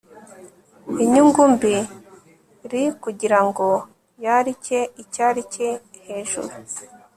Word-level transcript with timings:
inyungu 1.03 1.41
mbi 1.53 1.75
r 2.71 2.71
kugira 3.03 3.39
ngo 3.47 3.67
yarike 4.23 4.79
icyari 5.01 5.41
cye 5.53 5.69
hejuru 6.05 6.53